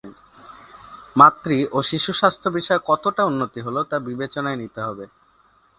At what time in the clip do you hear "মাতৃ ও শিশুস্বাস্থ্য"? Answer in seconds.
1.15-2.47